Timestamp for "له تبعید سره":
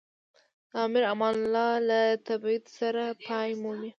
1.89-3.03